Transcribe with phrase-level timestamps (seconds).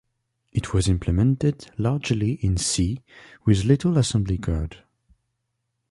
[0.51, 3.03] It was implemented largely in C
[3.45, 4.79] with little assembly code.